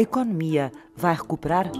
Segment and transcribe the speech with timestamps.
[0.00, 1.70] A economia vai recuperar?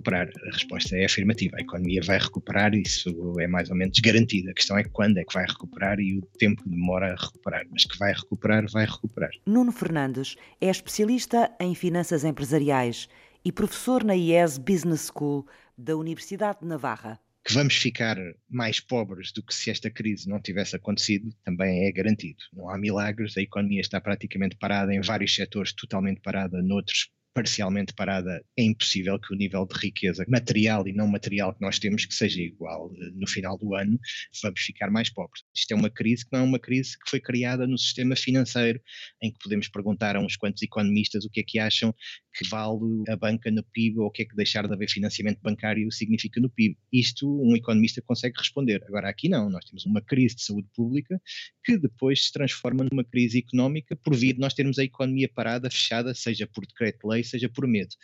[0.00, 0.30] Recuperar.
[0.46, 1.56] A resposta é afirmativa.
[1.58, 4.50] A economia vai recuperar, isso é mais ou menos garantido.
[4.50, 7.66] A questão é quando é que vai recuperar e o tempo que demora a recuperar.
[7.70, 9.30] Mas que vai recuperar, vai recuperar.
[9.46, 13.08] Nuno Fernandes é especialista em finanças empresariais
[13.44, 17.20] e professor na IES Business School da Universidade de Navarra.
[17.42, 18.18] Que vamos ficar
[18.50, 22.38] mais pobres do que se esta crise não tivesse acontecido, também é garantido.
[22.52, 27.94] Não há milagres, a economia está praticamente parada em vários setores, totalmente parada noutros parcialmente
[27.94, 32.04] parada, é impossível que o nível de riqueza material e não material que nós temos
[32.04, 32.90] que seja igual.
[33.14, 33.98] No final do ano,
[34.42, 35.42] vamos ficar mais pobres.
[35.54, 38.80] Isto é uma crise que não é uma crise que foi criada no sistema financeiro,
[39.22, 41.94] em que podemos perguntar a uns quantos economistas o que é que acham
[42.32, 45.40] que vale a banca no PIB ou o que é que deixar de haver financiamento
[45.42, 46.76] bancário significa no PIB.
[46.92, 48.82] Isto um economista consegue responder.
[48.86, 51.20] Agora, aqui não, nós temos uma crise de saúde pública
[51.64, 55.70] que depois se transforma numa crise económica por via de nós termos a economia parada,
[55.70, 57.94] fechada, seja por decreto-lei, seja por medo.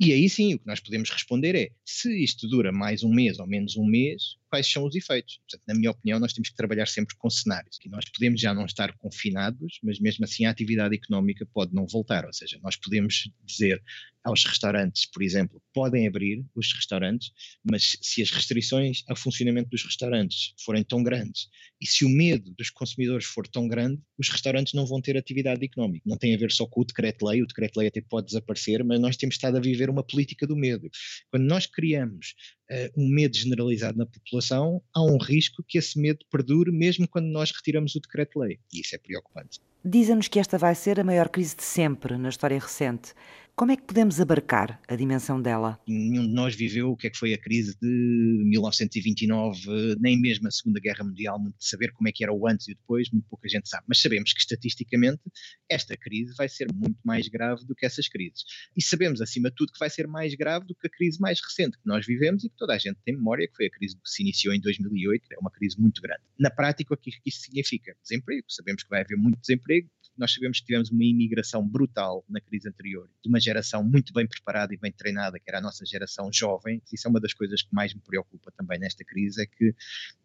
[0.00, 3.38] E aí sim, o que nós podemos responder é: se isto dura mais um mês
[3.38, 5.38] ou menos um mês, quais são os efeitos?
[5.38, 7.78] Portanto, na minha opinião, nós temos que trabalhar sempre com cenários.
[7.82, 11.86] E nós podemos já não estar confinados, mas mesmo assim a atividade económica pode não
[11.86, 12.26] voltar.
[12.26, 13.82] Ou seja, nós podemos dizer
[14.22, 17.32] aos restaurantes, por exemplo, podem abrir os restaurantes,
[17.64, 21.48] mas se as restrições ao funcionamento dos restaurantes forem tão grandes
[21.80, 25.64] e se o medo dos consumidores for tão grande, os restaurantes não vão ter atividade
[25.64, 26.04] económica.
[26.06, 29.16] Não tem a ver só com o decreto-lei, o decreto-lei até pode desaparecer, mas nós
[29.16, 30.88] temos estado a viver uma política do medo.
[31.28, 32.34] Quando nós criamos
[32.96, 37.50] um medo generalizado na população, há um risco que esse medo perdure mesmo quando nós
[37.50, 38.58] retiramos o decreto-lei.
[38.72, 39.60] E isso é preocupante.
[39.84, 43.14] Dizem-nos que esta vai ser a maior crise de sempre na história recente.
[43.54, 45.78] Como é que podemos abarcar a dimensão dela?
[45.86, 50.48] Nenhum de nós viveu o que é que foi a crise de 1929, nem mesmo
[50.48, 53.28] a Segunda Guerra Mundial, saber como é que era o antes e o depois, muito
[53.28, 53.84] pouca gente sabe.
[53.86, 55.20] Mas sabemos que estatisticamente
[55.70, 58.42] esta crise vai ser muito mais grave do que essas crises.
[58.74, 61.38] E sabemos, acima de tudo, que vai ser mais grave do que a crise mais
[61.38, 63.96] recente que nós vivemos e que toda a gente tem memória, que foi a crise
[63.96, 66.22] que se iniciou em 2008, que é uma crise muito grande.
[66.38, 67.94] Na prática, o que isso significa?
[68.02, 68.46] Desemprego.
[68.48, 72.68] Sabemos que vai haver muito desemprego, nós sabemos que tivemos uma imigração brutal na crise
[72.68, 76.30] anterior, de uma geração muito bem preparada e bem treinada, que era a nossa geração
[76.32, 76.82] jovem.
[76.92, 79.74] Isso é uma das coisas que mais me preocupa também nesta crise, é que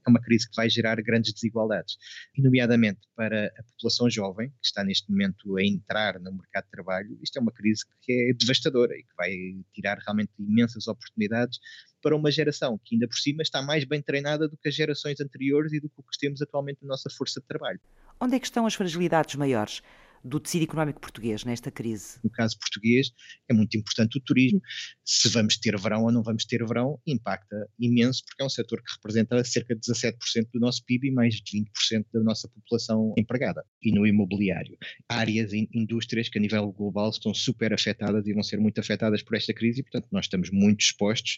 [0.05, 1.97] é uma crise que vai gerar grandes desigualdades,
[2.35, 6.71] e nomeadamente para a população jovem, que está neste momento a entrar no mercado de
[6.71, 9.31] trabalho, isto é uma crise que é devastadora e que vai
[9.73, 11.59] tirar realmente imensas oportunidades
[12.01, 15.19] para uma geração que ainda por cima está mais bem treinada do que as gerações
[15.19, 17.79] anteriores e do que temos atualmente na nossa força de trabalho.
[18.19, 19.81] Onde é que estão as fragilidades maiores?
[20.23, 22.19] Do tecido económico português nesta crise?
[22.23, 23.11] No caso português,
[23.49, 24.61] é muito importante o turismo.
[25.05, 28.81] Se vamos ter verão ou não vamos ter verão, impacta imenso, porque é um setor
[28.83, 33.13] que representa cerca de 17% do nosso PIB e mais de 20% da nossa população
[33.17, 33.63] empregada.
[33.81, 34.77] E no imobiliário.
[35.07, 39.21] Áreas e indústrias que a nível global estão super afetadas e vão ser muito afetadas
[39.21, 41.37] por esta crise, e portanto nós estamos muito expostos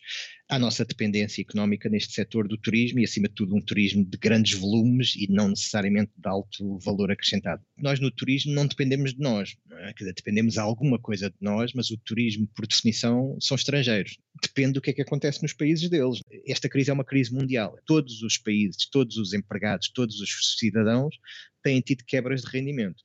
[0.50, 4.18] à nossa dependência económica neste setor do turismo e, acima de tudo, um turismo de
[4.18, 7.62] grandes volumes e não necessariamente de alto valor acrescentado.
[7.78, 9.94] Nós no turismo não dependemos de nós, é?
[9.94, 14.18] Dizer, dependemos de alguma coisa de nós, mas o turismo, por definição, são estrangeiros.
[14.42, 16.22] Depende do que é que acontece nos países deles.
[16.48, 17.78] Esta crise é uma crise mundial.
[17.86, 21.18] Todos os países, todos os empregados, todos os cidadãos
[21.64, 23.02] têm tido quebras de rendimento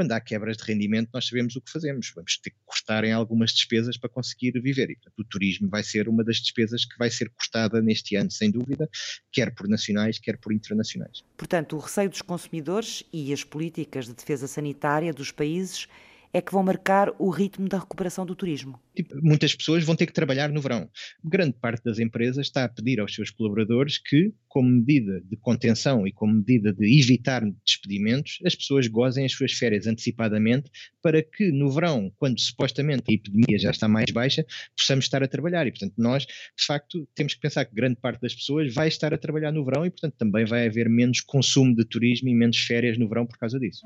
[0.00, 2.10] quando há quebras de rendimento, nós sabemos o que fazemos.
[2.16, 4.88] Vamos ter que cortar em algumas despesas para conseguir viver.
[4.88, 8.30] E, portanto, o turismo vai ser uma das despesas que vai ser cortada neste ano,
[8.30, 8.88] sem dúvida,
[9.30, 11.22] quer por nacionais, quer por internacionais.
[11.36, 15.86] Portanto, o receio dos consumidores e as políticas de defesa sanitária dos países
[16.32, 18.78] é que vão marcar o ritmo da recuperação do turismo?
[18.94, 20.88] Tipo, muitas pessoas vão ter que trabalhar no verão.
[21.24, 26.06] Grande parte das empresas está a pedir aos seus colaboradores que, como medida de contenção
[26.06, 30.70] e como medida de evitar despedimentos, as pessoas gozem as suas férias antecipadamente
[31.02, 34.44] para que no verão, quando supostamente a epidemia já está mais baixa,
[34.76, 35.66] possamos estar a trabalhar.
[35.66, 39.12] E, portanto, nós, de facto, temos que pensar que grande parte das pessoas vai estar
[39.12, 42.58] a trabalhar no verão e, portanto, também vai haver menos consumo de turismo e menos
[42.58, 43.84] férias no verão por causa disso.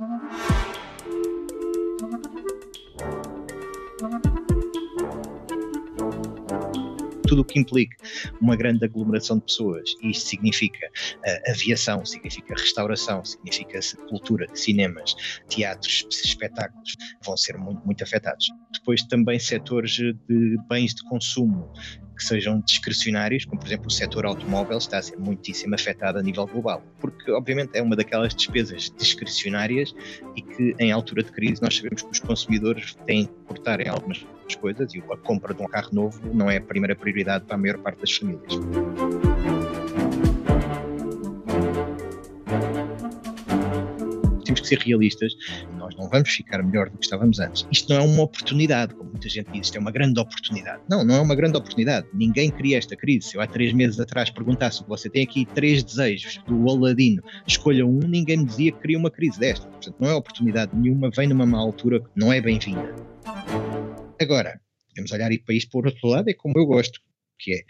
[7.34, 7.96] Tudo o que implica
[8.40, 15.16] uma grande aglomeração de pessoas, e isto significa uh, aviação, significa restauração, significa cultura, cinemas,
[15.48, 18.48] teatros, espetáculos, vão ser muito, muito afetados.
[18.72, 20.14] Depois também setores de
[20.68, 21.72] bens de consumo
[22.14, 26.22] que sejam discrecionários, como por exemplo o setor automóvel está a ser muitíssimo afetado a
[26.22, 29.94] nível global, porque obviamente é uma daquelas despesas discrecionárias
[30.36, 33.88] e que em altura de crise nós sabemos que os consumidores têm que cortar em
[33.88, 34.24] algumas
[34.60, 37.58] coisas e a compra de um carro novo não é a primeira prioridade para a
[37.58, 38.54] maior parte das famílias.
[44.44, 45.34] temos que ser realistas,
[45.94, 47.66] nós não vamos ficar melhor do que estávamos antes.
[47.70, 50.82] Isto não é uma oportunidade, como muita gente diz, isto é uma grande oportunidade.
[50.88, 52.06] Não, não é uma grande oportunidade.
[52.12, 53.28] Ninguém cria esta crise.
[53.28, 57.86] Se eu há três meses atrás perguntasse você tem aqui três desejos do Aladino, escolha
[57.86, 59.66] um, ninguém me dizia que queria uma crise desta.
[59.66, 62.94] Portanto, não é oportunidade nenhuma, vem numa má altura, não é bem-vinda.
[64.20, 67.00] Agora, podemos olhar para isto por outro lado, é como eu gosto,
[67.38, 67.60] que é,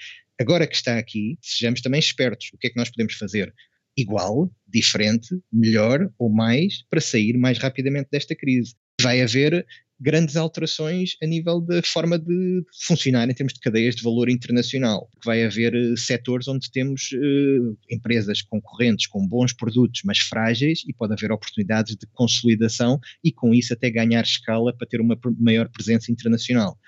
[0.41, 2.51] agora que está aqui, sejamos também espertos.
[2.53, 3.53] O que é que nós podemos fazer?
[3.97, 8.75] Igual, diferente, melhor ou mais para sair mais rapidamente desta crise.
[9.01, 9.67] Vai haver
[10.01, 15.09] grandes alterações a nível da forma de funcionar em termos de cadeias de valor internacional.
[15.25, 20.93] Vai haver uh, setores onde temos uh, empresas concorrentes com bons produtos, mas frágeis, e
[20.93, 25.69] pode haver oportunidades de consolidação e, com isso, até ganhar escala para ter uma maior
[25.69, 26.79] presença internacional.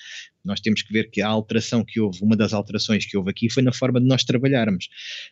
[0.44, 3.50] Nós temos que ver que a alteração que houve, uma das alterações que houve aqui
[3.50, 4.88] foi na forma de nós trabalharmos.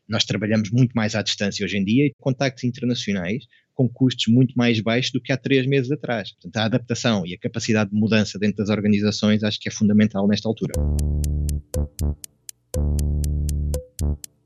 [0.08, 3.44] Nós trabalhamos muito mais à distância hoje em dia e contactos internacionais
[3.74, 6.32] com custos muito mais baixos do que há três meses atrás.
[6.32, 10.26] Portanto, a adaptação e a capacidade de mudança dentro das organizações acho que é fundamental
[10.28, 10.74] nesta altura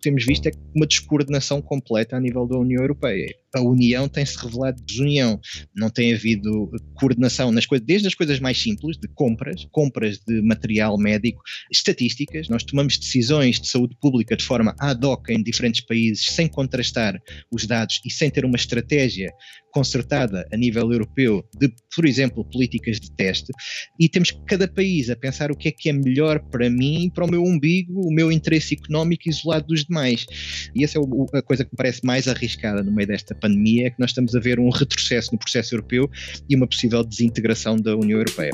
[0.00, 3.34] temos visto é uma descoordenação completa a nível da União Europeia.
[3.54, 5.40] A União tem-se revelado desunião.
[5.74, 10.42] Não tem havido coordenação nas coisas, desde as coisas mais simples, de compras, compras de
[10.42, 11.40] material médico,
[11.72, 12.48] estatísticas.
[12.48, 17.18] Nós tomamos decisões de saúde pública de forma ad hoc em diferentes países, sem contrastar
[17.50, 19.32] os dados e sem ter uma estratégia
[19.72, 23.52] concertada a nível europeu de, por exemplo, políticas de teste,
[23.98, 27.24] e temos cada país a pensar o que é que é melhor para mim, para
[27.24, 30.26] o meu umbigo, o meu interesse económico isolado dos demais.
[30.74, 33.90] E essa é a coisa que me parece mais arriscada no meio desta pandemia, é
[33.90, 36.10] que nós estamos a ver um retrocesso no processo europeu
[36.48, 38.52] e uma possível desintegração da União Europeia.